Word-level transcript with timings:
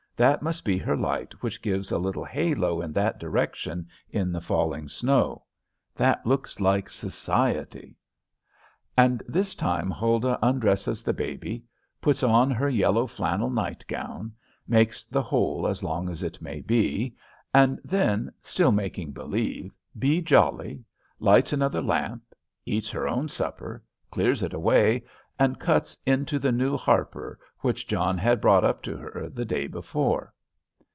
That 0.17 0.43
must 0.43 0.63
be 0.65 0.77
her 0.77 0.95
light 0.95 1.41
which 1.41 1.63
gives 1.63 1.91
a 1.91 1.97
little 1.97 2.23
halo 2.25 2.79
in 2.79 2.93
that 2.93 3.19
direction 3.19 3.87
in 4.11 4.31
the 4.31 4.39
falling 4.41 4.87
snow. 4.87 5.45
That 5.95 6.23
looks 6.27 6.59
like 6.61 6.91
society. 6.91 7.97
And 8.95 9.23
this 9.27 9.55
time 9.55 9.89
Huldah 9.89 10.37
undresses 10.45 11.01
the 11.01 11.11
baby, 11.11 11.63
puts 12.01 12.21
on 12.21 12.51
her 12.51 12.69
yellow 12.69 13.07
flannel 13.07 13.49
night 13.49 13.83
gown, 13.87 14.31
makes 14.67 15.05
the 15.05 15.23
whole 15.23 15.65
as 15.65 15.83
long 15.83 16.07
as 16.07 16.21
it 16.21 16.39
may 16.39 16.61
be, 16.61 17.15
and 17.51 17.79
then, 17.83 18.31
still 18.43 18.71
making 18.71 19.13
believe 19.13 19.71
be 19.97 20.21
jolly, 20.21 20.85
lights 21.19 21.51
another 21.51 21.81
lamp, 21.81 22.21
eats 22.63 22.91
her 22.91 23.07
own 23.07 23.27
supper, 23.27 23.81
clears 24.11 24.43
it 24.43 24.53
away, 24.53 25.03
and 25.39 25.57
cuts 25.59 25.97
into 26.05 26.37
the 26.37 26.51
new 26.51 26.77
Harper 26.77 27.39
which 27.61 27.87
John 27.87 28.17
had 28.17 28.41
brought 28.41 28.63
up 28.63 28.83
to 28.83 28.95
her 28.97 29.27
the 29.29 29.45
day 29.45 29.65
before. 29.65 30.33